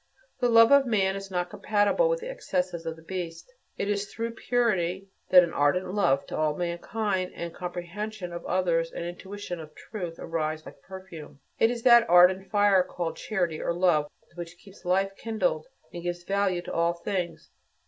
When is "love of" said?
0.49-0.87